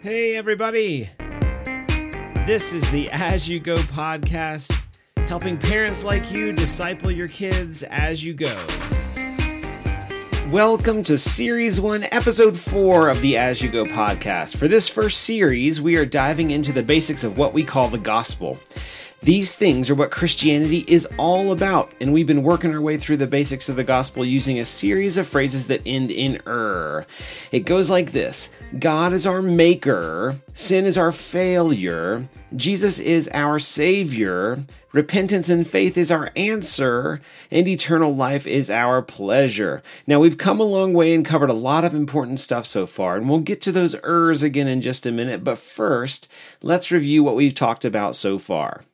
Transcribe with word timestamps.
Hey, 0.00 0.36
everybody. 0.36 1.10
This 2.46 2.72
is 2.72 2.88
the 2.92 3.08
As 3.10 3.48
You 3.48 3.58
Go 3.58 3.74
podcast, 3.74 4.72
helping 5.26 5.58
parents 5.58 6.04
like 6.04 6.30
you 6.30 6.52
disciple 6.52 7.10
your 7.10 7.26
kids 7.26 7.82
as 7.82 8.24
you 8.24 8.32
go. 8.32 8.56
Welcome 10.52 11.02
to 11.02 11.18
Series 11.18 11.80
1, 11.80 12.04
Episode 12.12 12.56
4 12.56 13.08
of 13.08 13.20
the 13.22 13.36
As 13.36 13.60
You 13.60 13.70
Go 13.70 13.86
podcast. 13.86 14.56
For 14.56 14.68
this 14.68 14.88
first 14.88 15.22
series, 15.22 15.80
we 15.80 15.96
are 15.96 16.06
diving 16.06 16.52
into 16.52 16.70
the 16.70 16.84
basics 16.84 17.24
of 17.24 17.36
what 17.36 17.52
we 17.52 17.64
call 17.64 17.88
the 17.88 17.98
gospel. 17.98 18.60
These 19.20 19.52
things 19.52 19.90
are 19.90 19.96
what 19.96 20.12
Christianity 20.12 20.84
is 20.86 21.04
all 21.18 21.50
about, 21.50 21.92
and 22.00 22.12
we've 22.12 22.26
been 22.26 22.44
working 22.44 22.72
our 22.72 22.80
way 22.80 22.96
through 22.96 23.16
the 23.16 23.26
basics 23.26 23.68
of 23.68 23.74
the 23.74 23.82
gospel 23.82 24.24
using 24.24 24.60
a 24.60 24.64
series 24.64 25.16
of 25.16 25.26
phrases 25.26 25.66
that 25.66 25.82
end 25.84 26.12
in 26.12 26.40
er. 26.46 27.04
It 27.50 27.66
goes 27.66 27.90
like 27.90 28.12
this 28.12 28.50
God 28.78 29.12
is 29.12 29.26
our 29.26 29.42
maker, 29.42 30.36
sin 30.52 30.86
is 30.86 30.96
our 30.96 31.10
failure, 31.10 32.28
Jesus 32.54 33.00
is 33.00 33.28
our 33.34 33.58
savior, 33.58 34.64
repentance 34.92 35.48
and 35.48 35.66
faith 35.66 35.98
is 35.98 36.12
our 36.12 36.30
answer, 36.36 37.20
and 37.50 37.66
eternal 37.66 38.14
life 38.14 38.46
is 38.46 38.70
our 38.70 39.02
pleasure. 39.02 39.82
Now, 40.06 40.20
we've 40.20 40.38
come 40.38 40.60
a 40.60 40.64
long 40.64 40.94
way 40.94 41.12
and 41.12 41.24
covered 41.24 41.50
a 41.50 41.54
lot 41.54 41.84
of 41.84 41.92
important 41.92 42.38
stuff 42.38 42.66
so 42.66 42.86
far, 42.86 43.16
and 43.16 43.28
we'll 43.28 43.40
get 43.40 43.60
to 43.62 43.72
those 43.72 43.96
ers 44.04 44.44
again 44.44 44.68
in 44.68 44.80
just 44.80 45.06
a 45.06 45.10
minute, 45.10 45.42
but 45.42 45.58
first, 45.58 46.28
let's 46.62 46.92
review 46.92 47.24
what 47.24 47.34
we've 47.34 47.54
talked 47.54 47.84
about 47.84 48.14
so 48.14 48.38
far. 48.38 48.84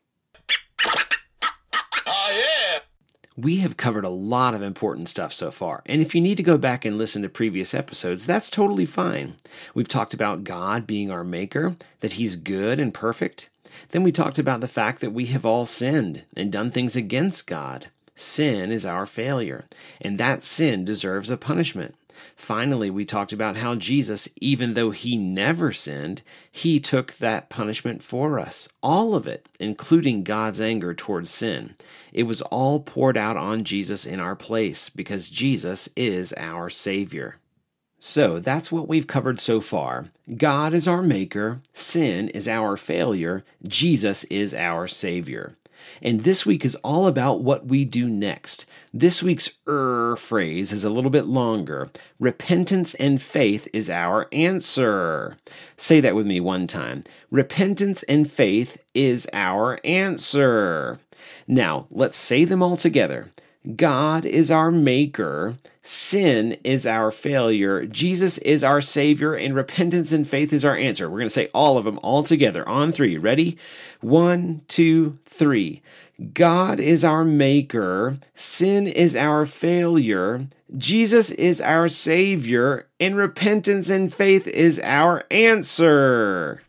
We 3.37 3.56
have 3.56 3.77
covered 3.77 4.05
a 4.05 4.11
lot 4.11 4.55
of 4.55 4.62
important 4.62 5.09
stuff 5.09 5.33
so 5.33 5.51
far, 5.51 5.83
and 5.87 6.01
if 6.01 6.15
you 6.15 6.20
need 6.20 6.37
to 6.37 6.45
go 6.45 6.56
back 6.56 6.84
and 6.84 6.97
listen 6.97 7.23
to 7.23 7.29
previous 7.29 7.75
episodes, 7.75 8.27
that's 8.27 8.48
totally 8.48 8.87
fine. 8.87 9.34
We've 9.75 9.89
talked 9.89 10.14
about 10.14 10.45
God 10.45 10.86
being 10.86 11.11
our 11.11 11.25
maker, 11.25 11.75
that 11.98 12.12
He's 12.12 12.36
good 12.36 12.78
and 12.78 12.94
perfect. 12.94 13.50
Then 13.91 14.05
we 14.05 14.12
talked 14.12 14.39
about 14.39 14.61
the 14.61 14.69
fact 14.69 15.00
that 15.00 15.11
we 15.11 15.27
have 15.27 15.44
all 15.44 15.67
sinned 15.67 16.22
and 16.36 16.53
done 16.53 16.70
things 16.70 16.94
against 16.94 17.48
God. 17.48 17.89
Sin 18.14 18.70
is 18.70 18.86
our 18.86 19.05
failure, 19.05 19.64
and 20.00 20.16
that 20.19 20.44
sin 20.44 20.84
deserves 20.84 21.28
a 21.28 21.37
punishment. 21.37 21.97
Finally, 22.37 22.91
we 22.91 23.05
talked 23.05 23.33
about 23.33 23.57
how 23.57 23.75
Jesus, 23.75 24.29
even 24.41 24.75
though 24.75 24.91
he 24.91 25.17
never 25.17 25.73
sinned, 25.73 26.23
he 26.51 26.81
took 26.81 27.15
that 27.15 27.49
punishment 27.49 28.03
for 28.03 28.39
us. 28.39 28.69
All 28.83 29.15
of 29.15 29.27
it, 29.27 29.49
including 29.61 30.25
God's 30.25 30.61
anger 30.61 30.95
towards 30.95 31.31
sin. 31.31 31.75
It 32.12 32.25
was 32.25 32.43
all 32.43 32.81
poured 32.81 33.17
out 33.17 33.37
on 33.37 33.65
Jesus 33.65 34.05
in 34.05 34.21
our 34.21 34.37
place 34.37 34.89
because 34.89 35.31
Jesus 35.31 35.89
is 35.97 36.35
our 36.37 36.69
Savior. 36.69 37.39
So 37.99 38.39
that's 38.39 38.71
what 38.71 38.89
we've 38.89 39.07
covered 39.07 39.41
so 39.41 39.62
far. 39.62 40.11
God 40.37 40.75
is 40.75 40.87
our 40.87 41.03
maker, 41.03 41.62
sin 41.73 42.29
is 42.29 42.47
our 42.47 42.77
failure, 42.77 43.45
Jesus 43.67 44.25
is 44.25 44.53
our 44.53 44.87
Savior. 44.87 45.57
And 46.03 46.21
this 46.21 46.45
week 46.45 46.65
is 46.65 46.75
all 46.77 47.07
about 47.07 47.43
what 47.43 47.67
we 47.67 47.85
do 47.85 48.09
next. 48.09 48.67
This 48.93 49.23
week's 49.23 49.59
er 49.67 50.17
phrase 50.17 50.73
is 50.73 50.85
a 50.85 50.91
little 50.91 51.11
bit 51.11 51.27
longer. 51.27 51.89
Repentance 52.19 52.95
and 52.95 53.21
faith 53.21 53.69
is 53.73 53.91
our 53.91 54.29
answer. 54.33 55.37
Say 55.77 56.01
that 56.01 56.15
with 56.15 56.27
me 56.27 56.41
one 56.41 56.67
time. 56.67 57.03
Repentance 57.31 58.03
and 58.05 58.31
faith 58.31 58.83
is 58.95 59.29
our 59.33 59.81
answer. 59.85 61.01
Now, 61.47 61.87
let's 61.91 62.17
say 62.17 62.45
them 62.45 62.62
all 62.62 62.77
together. 62.77 63.31
God 63.77 64.27
is 64.27 64.51
our 64.51 64.70
maker, 64.70 65.57
sin 65.81 66.59
is 66.65 66.87
our 66.87 67.11
failure, 67.11 67.87
Jesus 67.87 68.37
is 68.39 68.62
our 68.62 68.83
savior, 68.83 69.34
and 69.34 69.55
repentance 69.55 70.12
and 70.12 70.29
faith 70.29 70.53
is 70.53 70.67
our 70.67 70.77
answer. 70.77 71.09
We're 71.09 71.21
going 71.21 71.29
to 71.29 71.31
say 71.31 71.48
all 71.55 71.79
of 71.79 71.84
them 71.84 71.98
all 72.03 72.23
together 72.23 72.69
on 72.69 72.93
three. 72.93 73.16
Ready? 73.16 73.56
One, 74.03 74.61
two, 74.69 75.19
three. 75.25 75.81
God 76.34 76.78
is 76.78 77.05
our 77.05 77.25
maker, 77.25 78.19
sin 78.34 78.87
is 78.87 79.16
our 79.16 79.47
failure, 79.47 80.47
Jesus 80.77 81.31
is 81.31 81.61
our 81.62 81.88
savior, 81.88 82.87
and 83.00 83.17
repentance 83.17 83.88
and 83.88 84.12
faith 84.12 84.47
is 84.47 84.78
our 84.84 85.25
answer. 85.31 86.61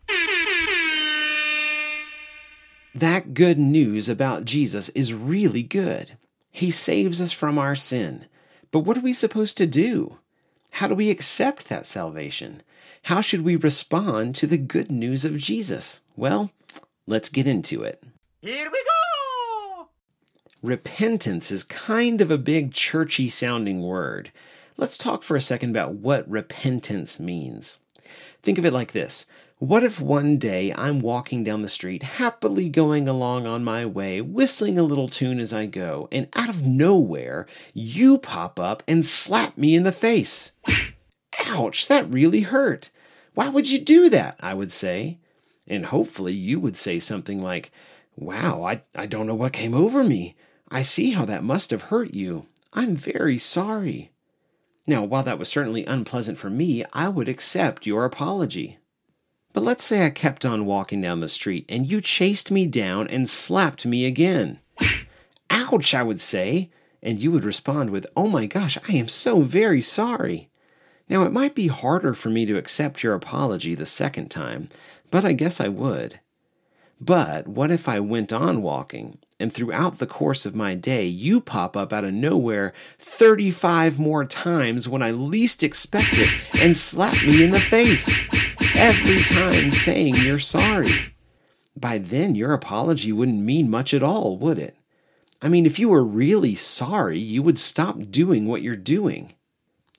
That 2.93 3.33
good 3.33 3.59
news 3.59 4.07
about 4.07 4.45
Jesus 4.45 4.87
is 4.89 5.13
really 5.13 5.63
good. 5.63 6.13
He 6.55 6.71
saves 6.71 7.19
us 7.19 7.33
from 7.33 7.57
our 7.57 7.75
sin. 7.75 8.27
But 8.71 8.79
what 8.79 8.95
are 8.95 9.01
we 9.01 9.11
supposed 9.11 9.57
to 9.57 9.67
do? 9.67 10.19
How 10.71 10.87
do 10.87 10.95
we 10.95 11.09
accept 11.09 11.67
that 11.67 11.85
salvation? 11.85 12.63
How 13.03 13.19
should 13.19 13.41
we 13.41 13.57
respond 13.57 14.35
to 14.35 14.47
the 14.47 14.57
good 14.57 14.89
news 14.89 15.25
of 15.25 15.37
Jesus? 15.37 15.99
Well, 16.15 16.51
let's 17.05 17.27
get 17.27 17.45
into 17.45 17.83
it. 17.83 18.01
Here 18.39 18.71
we 18.71 18.83
go! 18.85 19.89
Repentance 20.63 21.51
is 21.51 21.65
kind 21.65 22.21
of 22.21 22.31
a 22.31 22.37
big 22.37 22.73
churchy 22.73 23.27
sounding 23.27 23.81
word. 23.81 24.31
Let's 24.77 24.97
talk 24.97 25.23
for 25.23 25.35
a 25.35 25.41
second 25.41 25.71
about 25.71 25.95
what 25.95 26.29
repentance 26.29 27.19
means. 27.19 27.79
Think 28.43 28.57
of 28.57 28.65
it 28.65 28.71
like 28.71 28.93
this 28.93 29.25
what 29.59 29.83
if 29.83 30.01
one 30.01 30.37
day 30.37 30.73
I'm 30.73 30.99
walking 30.99 31.43
down 31.43 31.61
the 31.61 31.69
street, 31.69 32.03
happily 32.03 32.67
going 32.67 33.07
along 33.07 33.47
on 33.47 33.63
my 33.63 33.85
way, 33.85 34.19
whistling 34.19 34.77
a 34.77 34.83
little 34.83 35.07
tune 35.07 35.39
as 35.39 35.53
I 35.53 35.65
go, 35.65 36.09
and 36.11 36.27
out 36.35 36.49
of 36.49 36.65
nowhere, 36.65 37.47
you 37.73 38.17
pop 38.17 38.59
up 38.59 38.83
and 38.85 39.05
slap 39.05 39.57
me 39.57 39.73
in 39.73 39.83
the 39.83 39.93
face? 39.93 40.51
Ouch, 41.47 41.87
that 41.87 42.11
really 42.11 42.41
hurt. 42.41 42.89
Why 43.33 43.47
would 43.47 43.71
you 43.71 43.79
do 43.79 44.09
that? 44.09 44.37
I 44.41 44.53
would 44.53 44.71
say. 44.71 45.19
And 45.67 45.85
hopefully 45.85 46.33
you 46.33 46.59
would 46.59 46.77
say 46.77 46.99
something 46.99 47.41
like, 47.41 47.71
Wow, 48.17 48.63
I, 48.63 48.81
I 48.93 49.07
don't 49.07 49.27
know 49.27 49.35
what 49.35 49.53
came 49.53 49.73
over 49.73 50.03
me. 50.03 50.35
I 50.69 50.81
see 50.81 51.11
how 51.11 51.25
that 51.25 51.43
must 51.43 51.71
have 51.71 51.83
hurt 51.83 52.13
you. 52.13 52.45
I'm 52.73 52.95
very 52.95 53.37
sorry. 53.37 54.11
Now, 54.87 55.03
while 55.03 55.23
that 55.23 55.39
was 55.39 55.49
certainly 55.49 55.85
unpleasant 55.85 56.37
for 56.37 56.49
me, 56.49 56.85
I 56.93 57.09
would 57.09 57.27
accept 57.27 57.85
your 57.85 58.05
apology. 58.05 58.79
But 59.55 59.63
let's 59.63 59.85
say 59.85 60.05
I 60.05 60.09
kept 60.09 60.43
on 60.45 60.65
walking 60.65 60.99
down 60.99 61.21
the 61.21 61.29
street 61.29 61.63
and 61.69 61.87
you 61.87 62.01
chased 62.01 62.51
me 62.51 62.67
down 62.67 63.07
and 63.07 63.29
slapped 63.29 63.85
me 63.85 64.05
again. 64.05 64.59
Ouch, 65.49 65.95
I 65.95 66.03
would 66.03 66.19
say. 66.19 66.71
And 67.01 67.21
you 67.21 67.31
would 67.31 67.45
respond 67.45 67.91
with, 67.91 68.05
Oh 68.17 68.27
my 68.27 68.47
gosh, 68.47 68.77
I 68.89 68.95
am 68.95 69.07
so 69.07 69.43
very 69.43 69.79
sorry. 69.79 70.49
Now, 71.07 71.23
it 71.23 71.31
might 71.31 71.55
be 71.55 71.67
harder 71.67 72.13
for 72.13 72.29
me 72.29 72.45
to 72.47 72.57
accept 72.57 73.01
your 73.01 73.13
apology 73.13 73.75
the 73.75 73.85
second 73.85 74.29
time, 74.29 74.67
but 75.09 75.23
I 75.23 75.31
guess 75.31 75.61
I 75.61 75.69
would. 75.69 76.19
But 76.99 77.47
what 77.47 77.71
if 77.71 77.87
I 77.87 78.01
went 78.01 78.33
on 78.33 78.61
walking 78.61 79.19
and 79.39 79.53
throughout 79.53 79.99
the 79.99 80.07
course 80.07 80.45
of 80.45 80.53
my 80.53 80.75
day, 80.75 81.05
you 81.05 81.39
pop 81.39 81.77
up 81.77 81.93
out 81.93 82.03
of 82.03 82.13
nowhere 82.13 82.73
35 82.99 83.99
more 83.99 84.25
times 84.25 84.89
when 84.89 85.01
I 85.01 85.11
least 85.11 85.63
expect 85.63 86.17
it 86.17 86.29
and 86.59 86.75
slap 86.75 87.23
me 87.23 87.41
in 87.41 87.51
the 87.51 87.61
face? 87.61 88.19
Every 88.77 89.23
time 89.23 89.71
saying 89.71 90.15
you're 90.15 90.39
sorry. 90.39 91.13
By 91.75 91.97
then, 91.97 92.35
your 92.35 92.53
apology 92.53 93.11
wouldn't 93.11 93.41
mean 93.41 93.69
much 93.69 93.93
at 93.93 94.03
all, 94.03 94.37
would 94.37 94.59
it? 94.59 94.75
I 95.41 95.49
mean, 95.49 95.65
if 95.65 95.79
you 95.79 95.89
were 95.89 96.03
really 96.03 96.55
sorry, 96.55 97.19
you 97.19 97.43
would 97.43 97.59
stop 97.59 97.97
doing 98.09 98.47
what 98.47 98.61
you're 98.61 98.75
doing. 98.75 99.33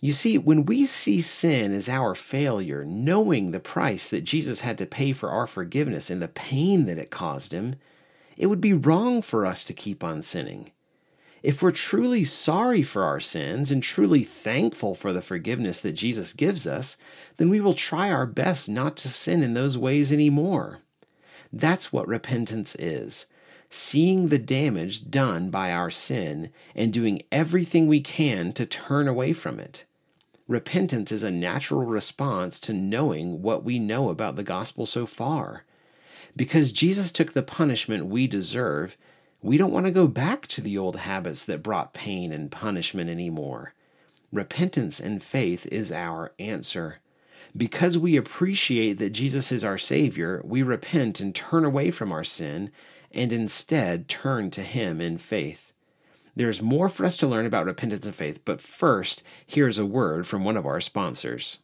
You 0.01 0.13
see, 0.13 0.39
when 0.39 0.67
we 0.67 0.87
see 0.87 1.21
sin 1.21 1.73
as 1.73 1.89
our 1.89 2.15
failure, 2.15 2.85
knowing 2.85 3.51
the 3.51 3.61
price 3.61 4.09
that 4.09 4.25
Jesus 4.25 4.61
had 4.61 4.77
to 4.79 4.87
pay 4.87 5.13
for 5.13 5.31
our 5.31 5.47
forgiveness 5.47 6.11
and 6.11 6.21
the 6.21 6.29
pain 6.29 6.87
that 6.87 6.99
it 6.99 7.11
caused 7.11 7.53
him, 7.53 7.77
it 8.37 8.47
would 8.47 8.61
be 8.61 8.73
wrong 8.73 9.23
for 9.23 9.47
us 9.47 9.65
to 9.65 9.73
keep 9.73 10.05
on 10.05 10.21
sinning. 10.23 10.71
If 11.47 11.63
we're 11.63 11.71
truly 11.71 12.25
sorry 12.25 12.83
for 12.83 13.05
our 13.05 13.21
sins 13.21 13.71
and 13.71 13.81
truly 13.81 14.25
thankful 14.25 14.97
for 14.97 15.13
the 15.13 15.23
forgiveness 15.23 15.79
that 15.79 15.93
Jesus 15.93 16.33
gives 16.33 16.67
us, 16.67 16.97
then 17.37 17.51
we 17.51 17.61
will 17.61 17.73
try 17.73 18.11
our 18.11 18.27
best 18.27 18.69
not 18.69 18.97
to 18.97 19.09
sin 19.09 19.45
in 19.45 19.55
those 19.55 19.79
ways 19.79 20.11
anymore. 20.11 20.81
That's 21.53 21.93
what 21.93 22.09
repentance 22.09 22.75
is 22.75 23.27
seeing 23.71 24.27
the 24.27 24.39
damage 24.39 25.09
done 25.09 25.51
by 25.51 25.71
our 25.71 25.89
sin 25.89 26.51
and 26.75 26.93
doing 26.93 27.23
everything 27.31 27.87
we 27.87 28.01
can 28.01 28.53
to 28.55 28.67
turn 28.67 29.07
away 29.07 29.33
from 29.33 29.61
it. 29.61 29.85
Repentance 30.49 31.13
is 31.13 31.23
a 31.23 31.31
natural 31.31 31.85
response 31.85 32.59
to 32.59 32.73
knowing 32.73 33.41
what 33.41 33.63
we 33.63 33.79
know 33.79 34.09
about 34.09 34.35
the 34.35 34.43
gospel 34.43 34.85
so 34.85 35.07
far. 35.07 35.63
Because 36.35 36.73
Jesus 36.73 37.13
took 37.13 37.35
the 37.35 37.43
punishment 37.45 38.07
we 38.07 38.27
deserve, 38.27 38.97
we 39.47 39.57
don't 39.57 39.73
want 39.73 39.87
to 39.87 39.93
go 39.93 40.09
back 40.09 40.49
to 40.49 40.61
the 40.61 40.77
old 40.77 40.97
habits 40.97 41.45
that 41.45 41.63
brought 41.63 41.93
pain 41.95 42.33
and 42.33 42.51
punishment 42.51 43.09
anymore. 43.09 43.75
Repentance 44.33 44.99
and 44.99 45.23
faith 45.23 45.67
is 45.67 45.93
our 45.93 46.33
answer. 46.41 46.99
Because 47.57 47.97
we 47.97 48.17
appreciate 48.17 48.95
that 48.95 49.11
Jesus 49.11 49.53
is 49.53 49.63
our 49.63 49.79
Savior, 49.79 50.43
we 50.45 50.65
repent 50.65 51.21
and 51.21 51.33
turn 51.33 51.65
away 51.65 51.93
from 51.93 52.11
our 52.11 52.25
sin 52.25 52.73
and 53.13 53.33
instead 53.33 54.09
turn 54.09 54.51
to 54.51 54.63
Him 54.63 55.01
in 55.01 55.17
faith. 55.17 55.73
There's 56.35 56.61
more 56.61 56.89
for 56.89 57.07
us 57.07 57.17
to 57.19 57.29
learn 57.29 57.47
about 57.47 57.67
repentance 57.67 58.05
and 58.05 58.15
faith, 58.15 58.45
but 58.45 58.61
first, 58.61 59.23
here's 59.47 59.79
a 59.79 59.87
word 59.87 60.27
from 60.27 60.45
one 60.45 60.57
of 60.57 60.67
our 60.67 60.81
sponsors. 60.81 61.61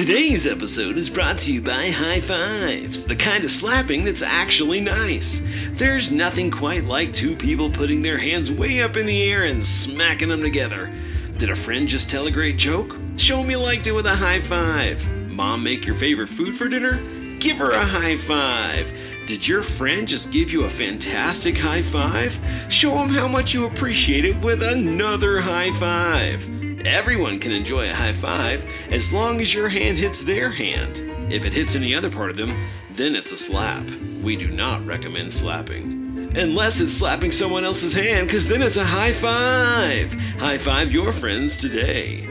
Today's 0.00 0.46
episode 0.46 0.96
is 0.96 1.10
brought 1.10 1.36
to 1.40 1.52
you 1.52 1.60
by 1.60 1.90
High 1.90 2.20
Fives, 2.20 3.04
the 3.04 3.14
kind 3.14 3.44
of 3.44 3.50
slapping 3.50 4.02
that's 4.02 4.22
actually 4.22 4.80
nice. 4.80 5.42
There's 5.72 6.10
nothing 6.10 6.50
quite 6.50 6.84
like 6.84 7.12
two 7.12 7.36
people 7.36 7.68
putting 7.68 8.00
their 8.00 8.16
hands 8.16 8.50
way 8.50 8.80
up 8.80 8.96
in 8.96 9.04
the 9.04 9.22
air 9.30 9.44
and 9.44 9.64
smacking 9.64 10.30
them 10.30 10.40
together. 10.40 10.90
Did 11.36 11.50
a 11.50 11.54
friend 11.54 11.86
just 11.86 12.08
tell 12.08 12.26
a 12.26 12.30
great 12.30 12.56
joke? 12.56 12.96
Show 13.18 13.44
you 13.44 13.58
liked 13.58 13.88
it 13.88 13.92
with 13.92 14.06
a 14.06 14.14
high 14.14 14.40
five. 14.40 15.06
Mom 15.32 15.62
make 15.62 15.84
your 15.84 15.94
favorite 15.94 16.30
food 16.30 16.56
for 16.56 16.66
dinner? 16.66 16.98
Give 17.38 17.58
her 17.58 17.72
a 17.72 17.84
high 17.84 18.16
five. 18.16 18.90
Did 19.26 19.46
your 19.46 19.60
friend 19.60 20.08
just 20.08 20.30
give 20.30 20.50
you 20.50 20.64
a 20.64 20.70
fantastic 20.70 21.58
high 21.58 21.82
five? 21.82 22.40
Show 22.70 22.94
them 22.94 23.10
how 23.10 23.28
much 23.28 23.52
you 23.52 23.66
appreciate 23.66 24.24
it 24.24 24.40
with 24.40 24.62
another 24.62 25.40
high 25.40 25.72
five. 25.72 26.69
Everyone 26.84 27.38
can 27.38 27.52
enjoy 27.52 27.90
a 27.90 27.94
high 27.94 28.14
five 28.14 28.66
as 28.90 29.12
long 29.12 29.40
as 29.42 29.52
your 29.52 29.68
hand 29.68 29.98
hits 29.98 30.22
their 30.22 30.50
hand. 30.50 31.00
If 31.30 31.44
it 31.44 31.52
hits 31.52 31.76
any 31.76 31.94
other 31.94 32.10
part 32.10 32.30
of 32.30 32.36
them, 32.36 32.56
then 32.92 33.14
it's 33.14 33.32
a 33.32 33.36
slap. 33.36 33.84
We 34.22 34.34
do 34.34 34.48
not 34.48 34.84
recommend 34.86 35.34
slapping. 35.34 36.32
Unless 36.36 36.80
it's 36.80 36.92
slapping 36.92 37.32
someone 37.32 37.64
else's 37.64 37.92
hand, 37.92 38.28
because 38.28 38.48
then 38.48 38.62
it's 38.62 38.78
a 38.78 38.84
high 38.84 39.12
five. 39.12 40.12
High 40.38 40.56
five 40.56 40.90
your 40.90 41.12
friends 41.12 41.58
today. 41.58 42.26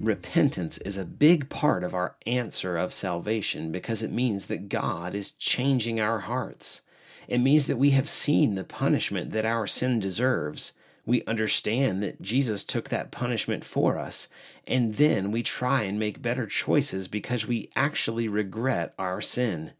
Repentance 0.00 0.78
is 0.78 0.96
a 0.96 1.04
big 1.04 1.50
part 1.50 1.84
of 1.84 1.94
our 1.94 2.16
answer 2.24 2.78
of 2.78 2.94
salvation 2.94 3.72
because 3.72 4.02
it 4.02 4.12
means 4.12 4.46
that 4.46 4.68
God 4.68 5.14
is 5.14 5.32
changing 5.32 6.00
our 6.00 6.20
hearts. 6.20 6.80
It 7.28 7.38
means 7.38 7.66
that 7.66 7.76
we 7.76 7.90
have 7.90 8.08
seen 8.08 8.54
the 8.54 8.64
punishment 8.64 9.32
that 9.32 9.44
our 9.44 9.66
sin 9.66 10.00
deserves. 10.00 10.72
We 11.06 11.24
understand 11.24 12.02
that 12.02 12.22
Jesus 12.22 12.64
took 12.64 12.88
that 12.88 13.10
punishment 13.10 13.64
for 13.64 13.98
us, 13.98 14.28
and 14.66 14.94
then 14.94 15.30
we 15.30 15.42
try 15.42 15.82
and 15.82 15.98
make 15.98 16.22
better 16.22 16.46
choices 16.46 17.08
because 17.08 17.46
we 17.46 17.70
actually 17.76 18.26
regret 18.28 18.94
our 18.98 19.20
sin. 19.20 19.72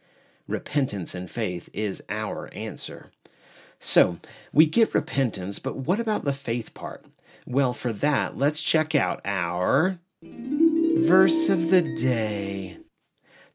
Repentance 0.46 1.14
and 1.14 1.30
faith 1.30 1.70
is 1.72 2.02
our 2.10 2.52
answer. 2.52 3.10
So, 3.78 4.18
we 4.52 4.66
get 4.66 4.94
repentance, 4.94 5.58
but 5.58 5.76
what 5.76 5.98
about 5.98 6.24
the 6.24 6.32
faith 6.32 6.74
part? 6.74 7.04
Well, 7.46 7.72
for 7.72 7.92
that, 7.92 8.36
let's 8.36 8.62
check 8.62 8.94
out 8.94 9.20
our 9.24 9.98
Verse 11.04 11.50
of 11.50 11.70
the 11.70 11.82
day. 11.82 12.78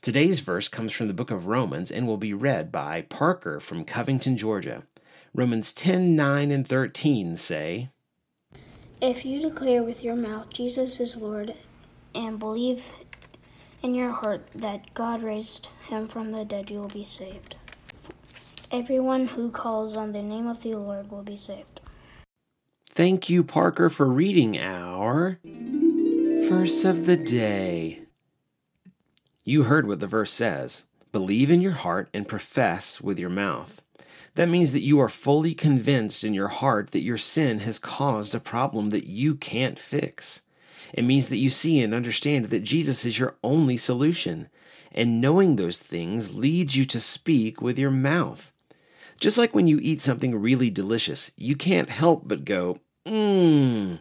Today's 0.01 0.40
verse 0.40 0.69
comes 0.69 0.94
from 0.94 1.07
the 1.07 1.13
book 1.13 1.30
of 1.30 1.48
Romans 1.48 1.92
and 1.92 2.07
will 2.07 2.18
be 2.18 2.34
read 2.34 2.72
by 2.72 3.01
Parker 3.01 3.60
from 3.60 3.84
Covington, 3.84 4.38
Georgia. 4.38 4.84
Romans 5.36 5.74
10 5.74 6.16
9 6.16 6.51
and 6.51 6.66
13 6.66 7.36
say, 7.36 7.90
If 9.01 9.25
you 9.25 9.42
declare 9.42 9.84
with 9.84 10.01
your 10.01 10.16
mouth 10.16 10.50
Jesus 10.50 11.00
is 11.00 11.18
Lord 11.18 11.54
and 12.16 12.40
believe 12.40 12.84
in 13.84 13.94
your 13.94 14.12
heart 14.12 14.48
that 14.56 14.94
God 14.94 15.22
raised 15.22 15.68
him 15.90 16.07
from 16.07 16.31
the 16.31 16.45
dead, 16.45 16.69
you 16.69 16.80
will 16.80 16.88
be 16.88 17.04
saved. 17.04 17.56
Everyone 18.72 19.28
who 19.28 19.52
calls 19.52 19.98
on 19.98 20.13
the 20.13 20.22
name 20.22 20.48
of 20.48 20.63
the 20.63 20.75
Lord 20.75 21.12
will 21.12 21.24
be 21.24 21.36
saved. 21.36 21.81
Thank 22.90 23.30
you, 23.30 23.44
Parker, 23.44 23.90
for 23.90 24.07
reading 24.07 24.57
our 24.57 25.40
Verse 26.50 26.84
of 26.84 27.06
the 27.06 27.16
day. 27.16 28.08
You 29.50 29.63
heard 29.63 29.88
what 29.88 30.00
the 30.00 30.06
verse 30.06 30.31
says 30.31 30.86
believe 31.12 31.50
in 31.50 31.60
your 31.60 31.72
heart 31.72 32.07
and 32.13 32.28
profess 32.28 33.01
with 33.01 33.18
your 33.18 33.31
mouth. 33.31 33.81
That 34.36 34.48
means 34.48 34.74
that 34.74 34.84
you 34.84 35.00
are 35.00 35.10
fully 35.10 35.56
convinced 35.56 36.24
in 36.24 36.36
your 36.36 36.50
heart 36.50 36.92
that 36.92 37.01
your 37.01 37.18
sin 37.18 37.57
has 37.62 37.80
caused 37.80 38.36
a 38.36 38.40
problem 38.40 38.92
that 38.92 39.07
you 39.07 39.34
can't 39.34 39.80
fix. 39.80 40.44
It 40.94 41.04
means 41.04 41.30
that 41.30 41.38
you 41.38 41.50
see 41.50 41.81
and 41.81 41.96
understand 41.96 42.46
that 42.46 42.60
Jesus 42.60 43.07
is 43.07 43.18
your 43.18 43.38
only 43.44 43.75
solution. 43.75 44.50
And 44.92 45.19
knowing 45.19 45.56
those 45.56 45.80
things 45.80 46.38
leads 46.38 46.78
you 46.78 46.86
to 46.86 47.00
speak 47.00 47.60
with 47.60 47.80
your 47.80 47.90
mouth. 47.90 48.52
Just 49.19 49.40
like 49.40 49.56
when 49.56 49.68
you 49.68 49.80
eat 49.81 50.04
something 50.04 50.40
really 50.40 50.69
delicious, 50.69 51.31
you 51.36 51.56
can't 51.56 51.90
help 51.90 52.28
but 52.28 52.45
go, 52.45 52.78
mmm. 53.04 53.98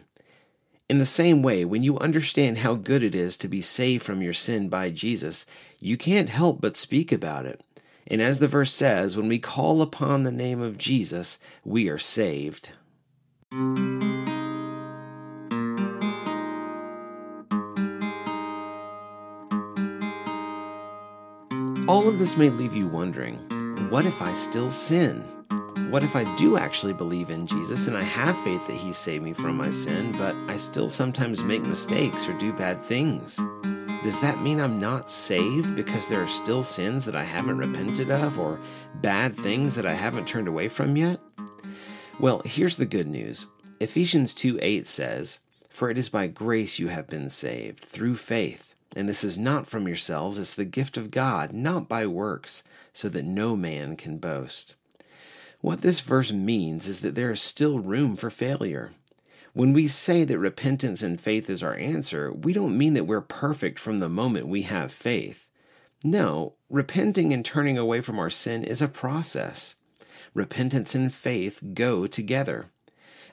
In 0.89 0.97
the 0.97 1.05
same 1.05 1.43
way, 1.43 1.63
when 1.65 1.83
you 1.83 1.99
understand 1.99 2.57
how 2.57 2.73
good 2.73 3.03
it 3.03 3.13
is 3.13 3.37
to 3.37 3.47
be 3.47 3.61
saved 3.61 4.03
from 4.03 4.23
your 4.23 4.33
sin 4.33 4.69
by 4.69 4.89
Jesus, 4.89 5.45
you 5.79 5.97
can't 5.97 6.29
help 6.29 6.59
but 6.59 6.75
speak 6.75 7.11
about 7.11 7.45
it. 7.45 7.61
And 8.07 8.19
as 8.23 8.39
the 8.39 8.47
verse 8.47 8.73
says, 8.73 9.15
when 9.15 9.27
we 9.27 9.37
call 9.37 9.83
upon 9.83 10.23
the 10.23 10.31
name 10.31 10.61
of 10.61 10.79
Jesus, 10.79 11.37
we 11.63 11.91
are 11.91 11.99
saved. 11.99 12.71
All 21.87 22.07
of 22.07 22.17
this 22.17 22.35
may 22.35 22.49
leave 22.49 22.73
you 22.73 22.87
wondering 22.87 23.37
what 23.91 24.05
if 24.05 24.23
I 24.23 24.33
still 24.33 24.71
sin? 24.71 25.23
What 25.89 26.03
if 26.03 26.15
I 26.15 26.23
do 26.35 26.57
actually 26.57 26.93
believe 26.93 27.29
in 27.29 27.47
Jesus 27.47 27.87
and 27.87 27.97
I 27.97 28.03
have 28.03 28.37
faith 28.43 28.67
that 28.67 28.75
He 28.75 28.93
saved 28.93 29.23
me 29.23 29.33
from 29.33 29.57
my 29.57 29.69
sin, 29.69 30.11
but 30.17 30.35
I 30.47 30.55
still 30.55 30.89
sometimes 30.89 31.43
make 31.43 31.63
mistakes 31.63 32.27
or 32.29 32.37
do 32.37 32.53
bad 32.53 32.81
things? 32.81 33.39
Does 34.03 34.21
that 34.21 34.41
mean 34.41 34.61
I'm 34.61 34.79
not 34.79 35.09
saved 35.09 35.75
because 35.75 36.07
there 36.07 36.23
are 36.23 36.27
still 36.27 36.63
sins 36.63 37.03
that 37.05 37.15
I 37.15 37.23
haven't 37.23 37.57
repented 37.57 38.09
of 38.09 38.39
or 38.39 38.59
bad 38.95 39.35
things 39.35 39.75
that 39.75 39.85
I 39.85 39.93
haven't 39.93 40.27
turned 40.27 40.47
away 40.47 40.69
from 40.69 40.95
yet? 40.95 41.19
Well, 42.19 42.41
here's 42.45 42.77
the 42.77 42.85
good 42.85 43.07
news 43.07 43.47
Ephesians 43.79 44.33
2 44.33 44.59
8 44.61 44.87
says, 44.87 45.39
For 45.69 45.89
it 45.89 45.97
is 45.97 46.09
by 46.09 46.27
grace 46.27 46.79
you 46.79 46.87
have 46.87 47.07
been 47.07 47.29
saved, 47.29 47.83
through 47.83 48.15
faith. 48.15 48.73
And 48.95 49.07
this 49.07 49.23
is 49.23 49.37
not 49.37 49.67
from 49.67 49.87
yourselves, 49.87 50.37
it's 50.37 50.53
the 50.53 50.65
gift 50.65 50.97
of 50.97 51.11
God, 51.11 51.53
not 51.53 51.87
by 51.87 52.07
works, 52.07 52.63
so 52.93 53.07
that 53.09 53.25
no 53.25 53.55
man 53.55 53.95
can 53.95 54.17
boast. 54.17 54.75
What 55.61 55.81
this 55.81 55.99
verse 55.99 56.31
means 56.31 56.87
is 56.87 57.01
that 57.01 57.15
there 57.15 57.31
is 57.31 57.41
still 57.41 57.79
room 57.79 58.15
for 58.15 58.29
failure. 58.29 58.93
When 59.53 59.73
we 59.73 59.87
say 59.87 60.23
that 60.23 60.39
repentance 60.39 61.03
and 61.03 61.19
faith 61.19 61.49
is 61.49 61.61
our 61.61 61.75
answer, 61.75 62.31
we 62.31 62.53
don't 62.53 62.77
mean 62.77 62.93
that 62.93 63.05
we're 63.05 63.19
perfect 63.19 63.77
from 63.77 63.97
the 63.97 64.07
moment 64.07 64.47
we 64.47 64.61
have 64.61 64.91
faith. 64.91 65.49
No, 66.03 66.53
repenting 66.69 67.33
and 67.33 67.43
turning 67.43 67.77
away 67.77 67.99
from 67.99 68.19
our 68.19 68.29
sin 68.29 68.63
is 68.63 68.81
a 68.81 68.87
process. 68.87 69.75
Repentance 70.33 70.95
and 70.95 71.13
faith 71.13 71.61
go 71.73 72.07
together. 72.07 72.67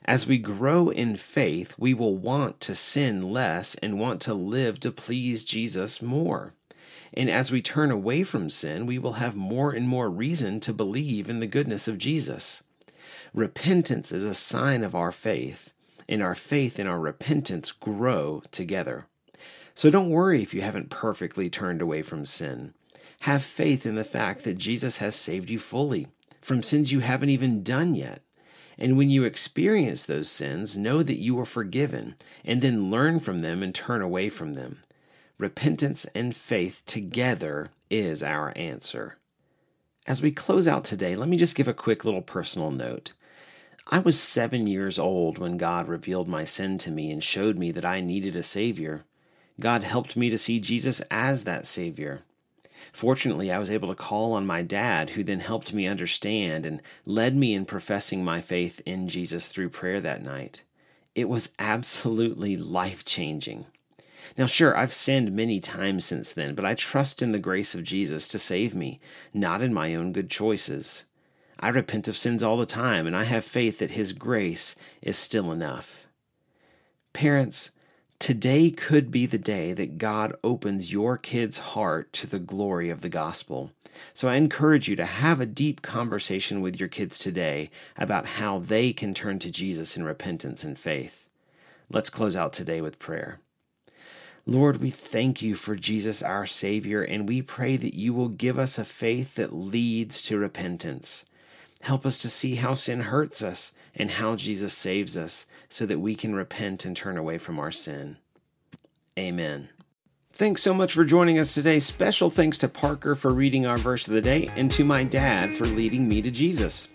As 0.03 0.27
we 0.27 0.37
grow 0.37 0.89
in 0.89 1.15
faith, 1.15 1.75
we 1.77 1.93
will 1.93 2.17
want 2.17 2.59
to 2.61 2.75
sin 2.75 3.31
less 3.31 3.75
and 3.75 3.99
want 3.99 4.21
to 4.23 4.33
live 4.33 4.81
to 4.81 4.91
please 4.91 5.45
Jesus 5.45 6.01
more. 6.01 6.53
And 7.13 7.29
as 7.29 7.51
we 7.51 7.61
turn 7.61 7.91
away 7.91 8.23
from 8.23 8.49
sin, 8.49 8.85
we 8.85 8.99
will 8.99 9.13
have 9.13 9.35
more 9.35 9.71
and 9.71 9.87
more 9.87 10.09
reason 10.09 10.59
to 10.61 10.73
believe 10.73 11.29
in 11.29 11.39
the 11.39 11.47
goodness 11.47 11.87
of 11.87 11.97
Jesus. 11.97 12.63
Repentance 13.33 14.11
is 14.11 14.23
a 14.23 14.33
sign 14.33 14.83
of 14.83 14.95
our 14.95 15.11
faith, 15.11 15.71
and 16.09 16.21
our 16.21 16.35
faith 16.35 16.79
and 16.79 16.87
our 16.87 16.99
repentance 16.99 17.71
grow 17.71 18.41
together. 18.51 19.07
So 19.73 19.89
don't 19.89 20.09
worry 20.09 20.41
if 20.41 20.53
you 20.53 20.61
haven't 20.61 20.89
perfectly 20.89 21.49
turned 21.49 21.81
away 21.81 22.01
from 22.01 22.25
sin. 22.25 22.73
Have 23.21 23.43
faith 23.43 23.85
in 23.85 23.95
the 23.95 24.03
fact 24.03 24.43
that 24.43 24.57
Jesus 24.57 24.97
has 24.97 25.15
saved 25.15 25.49
you 25.49 25.59
fully 25.59 26.07
from 26.41 26.63
sins 26.63 26.91
you 26.91 26.99
haven't 26.99 27.29
even 27.29 27.63
done 27.63 27.93
yet. 27.93 28.21
And 28.77 28.95
when 28.97 29.09
you 29.09 29.23
experience 29.23 30.05
those 30.05 30.29
sins, 30.29 30.77
know 30.77 31.01
that 31.03 31.19
you 31.19 31.39
are 31.39 31.45
forgiven, 31.45 32.15
and 32.45 32.61
then 32.61 32.91
learn 32.91 33.19
from 33.19 33.39
them 33.39 33.63
and 33.63 33.73
turn 33.73 34.01
away 34.01 34.29
from 34.29 34.53
them. 34.53 34.79
Repentance 35.39 36.05
and 36.15 36.35
faith 36.35 36.81
together 36.87 37.69
is 37.91 38.23
our 38.23 38.53
answer. 38.55 39.17
As 40.07 40.19
we 40.19 40.31
close 40.31 40.67
out 40.67 40.83
today, 40.83 41.15
let 41.15 41.29
me 41.29 41.37
just 41.37 41.55
give 41.55 41.67
a 41.67 41.75
quick 41.75 42.03
little 42.03 42.23
personal 42.23 42.71
note. 42.71 43.11
I 43.89 43.99
was 43.99 44.19
seven 44.19 44.65
years 44.65 44.97
old 44.97 45.37
when 45.37 45.57
God 45.57 45.87
revealed 45.87 46.27
my 46.27 46.43
sin 46.43 46.79
to 46.79 46.91
me 46.91 47.11
and 47.11 47.23
showed 47.23 47.57
me 47.57 47.71
that 47.71 47.85
I 47.85 48.01
needed 48.01 48.35
a 48.35 48.41
Savior. 48.41 49.05
God 49.59 49.83
helped 49.83 50.17
me 50.17 50.31
to 50.31 50.39
see 50.39 50.59
Jesus 50.59 51.01
as 51.11 51.43
that 51.43 51.67
Savior. 51.67 52.23
Fortunately, 52.91 53.51
I 53.51 53.59
was 53.59 53.69
able 53.69 53.89
to 53.89 53.95
call 53.95 54.33
on 54.33 54.47
my 54.47 54.63
dad, 54.63 55.11
who 55.11 55.23
then 55.23 55.39
helped 55.39 55.71
me 55.71 55.85
understand 55.85 56.65
and 56.65 56.81
led 57.05 57.35
me 57.35 57.53
in 57.53 57.65
professing 57.65 58.25
my 58.25 58.41
faith 58.41 58.81
in 58.87 59.07
Jesus 59.07 59.49
through 59.49 59.69
prayer 59.69 60.01
that 60.01 60.23
night. 60.23 60.63
It 61.13 61.29
was 61.29 61.53
absolutely 61.59 62.57
life 62.57 63.05
changing. 63.05 63.67
Now, 64.37 64.47
sure, 64.47 64.75
I've 64.75 64.93
sinned 64.93 65.31
many 65.31 65.59
times 65.59 66.05
since 66.05 66.33
then, 66.33 66.55
but 66.55 66.65
I 66.65 66.73
trust 66.73 67.21
in 67.21 67.31
the 67.31 67.39
grace 67.39 67.75
of 67.75 67.83
Jesus 67.83 68.27
to 68.29 68.39
save 68.39 68.73
me, 68.73 68.99
not 69.33 69.61
in 69.61 69.73
my 69.73 69.93
own 69.93 70.11
good 70.11 70.29
choices. 70.29 71.05
I 71.59 71.69
repent 71.69 72.07
of 72.07 72.17
sins 72.17 72.43
all 72.43 72.57
the 72.57 72.65
time, 72.65 73.07
and 73.07 73.15
I 73.15 73.23
have 73.23 73.43
faith 73.43 73.79
that 73.79 73.91
His 73.91 74.13
grace 74.13 74.75
is 75.01 75.17
still 75.17 75.51
enough. 75.51 76.07
Parents, 77.13 77.71
today 78.19 78.69
could 78.69 79.09
be 79.09 79.25
the 79.25 79.37
day 79.39 79.73
that 79.73 79.97
God 79.97 80.35
opens 80.43 80.91
your 80.91 81.17
kid's 81.17 81.57
heart 81.57 82.13
to 82.13 82.27
the 82.27 82.39
glory 82.39 82.89
of 82.89 83.01
the 83.01 83.09
gospel. 83.09 83.71
So 84.13 84.27
I 84.27 84.35
encourage 84.35 84.87
you 84.87 84.95
to 84.97 85.05
have 85.05 85.41
a 85.41 85.47
deep 85.47 85.81
conversation 85.81 86.61
with 86.61 86.79
your 86.79 86.89
kids 86.89 87.17
today 87.17 87.71
about 87.97 88.25
how 88.25 88.59
they 88.59 88.93
can 88.93 89.15
turn 89.15 89.39
to 89.39 89.51
Jesus 89.51 89.97
in 89.97 90.03
repentance 90.03 90.63
and 90.63 90.77
faith. 90.77 91.27
Let's 91.89 92.11
close 92.11 92.35
out 92.35 92.53
today 92.53 92.81
with 92.81 92.99
prayer. 92.99 93.39
Lord, 94.49 94.77
we 94.77 94.89
thank 94.91 95.41
you 95.41 95.55
for 95.55 95.75
Jesus, 95.75 96.23
our 96.23 96.45
Savior, 96.45 97.03
and 97.03 97.27
we 97.27 97.41
pray 97.41 97.75
that 97.75 97.93
you 97.93 98.13
will 98.13 98.29
give 98.29 98.57
us 98.57 98.77
a 98.77 98.85
faith 98.85 99.35
that 99.35 99.53
leads 99.53 100.21
to 100.21 100.37
repentance. 100.37 101.25
Help 101.81 102.05
us 102.05 102.21
to 102.21 102.29
see 102.29 102.55
how 102.55 102.73
sin 102.73 103.01
hurts 103.01 103.43
us 103.43 103.73
and 103.93 104.09
how 104.09 104.37
Jesus 104.37 104.73
saves 104.73 105.17
us 105.17 105.47
so 105.67 105.85
that 105.85 105.99
we 105.99 106.15
can 106.15 106.33
repent 106.33 106.85
and 106.85 106.95
turn 106.95 107.17
away 107.17 107.37
from 107.37 107.59
our 107.59 107.73
sin. 107.73 108.19
Amen. 109.19 109.67
Thanks 110.31 110.63
so 110.63 110.73
much 110.73 110.93
for 110.93 111.03
joining 111.03 111.37
us 111.37 111.53
today. 111.53 111.79
Special 111.79 112.29
thanks 112.29 112.57
to 112.59 112.69
Parker 112.69 113.15
for 113.15 113.33
reading 113.33 113.65
our 113.65 113.77
verse 113.77 114.07
of 114.07 114.13
the 114.13 114.21
day 114.21 114.49
and 114.55 114.71
to 114.71 114.85
my 114.85 115.03
dad 115.03 115.53
for 115.55 115.65
leading 115.65 116.07
me 116.07 116.21
to 116.21 116.31
Jesus. 116.31 116.87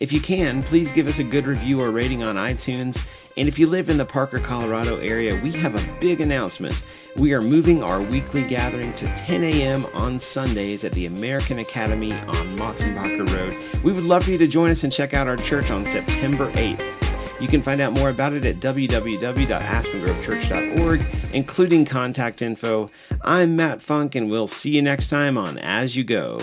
If 0.00 0.12
you 0.14 0.20
can, 0.20 0.62
please 0.62 0.90
give 0.90 1.06
us 1.06 1.18
a 1.18 1.24
good 1.24 1.44
review 1.44 1.78
or 1.78 1.90
rating 1.90 2.22
on 2.22 2.36
iTunes. 2.36 3.06
And 3.36 3.46
if 3.46 3.58
you 3.58 3.66
live 3.66 3.90
in 3.90 3.98
the 3.98 4.06
Parker, 4.06 4.38
Colorado 4.38 4.96
area, 4.96 5.38
we 5.42 5.52
have 5.52 5.74
a 5.74 6.00
big 6.00 6.22
announcement. 6.22 6.82
We 7.18 7.34
are 7.34 7.42
moving 7.42 7.82
our 7.82 8.00
weekly 8.00 8.42
gathering 8.44 8.94
to 8.94 9.04
10 9.14 9.44
a.m. 9.44 9.84
on 9.92 10.18
Sundays 10.18 10.84
at 10.84 10.92
the 10.92 11.04
American 11.04 11.58
Academy 11.58 12.14
on 12.14 12.56
Motsenbocker 12.56 13.30
Road. 13.36 13.54
We 13.84 13.92
would 13.92 14.04
love 14.04 14.24
for 14.24 14.30
you 14.30 14.38
to 14.38 14.46
join 14.46 14.70
us 14.70 14.84
and 14.84 14.92
check 14.92 15.12
out 15.12 15.28
our 15.28 15.36
church 15.36 15.70
on 15.70 15.84
September 15.84 16.50
8th. 16.52 16.80
You 17.38 17.48
can 17.48 17.60
find 17.60 17.82
out 17.82 17.92
more 17.92 18.08
about 18.08 18.32
it 18.32 18.46
at 18.46 18.56
www.aspengrovechurch.org, 18.56 21.34
including 21.34 21.84
contact 21.84 22.40
info. 22.40 22.88
I'm 23.20 23.54
Matt 23.54 23.82
Funk, 23.82 24.14
and 24.14 24.30
we'll 24.30 24.46
see 24.46 24.70
you 24.70 24.80
next 24.80 25.10
time 25.10 25.36
on 25.36 25.58
As 25.58 25.94
You 25.94 26.04
Go. 26.04 26.40